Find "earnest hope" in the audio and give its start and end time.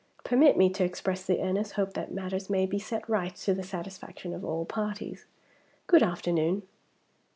1.43-1.93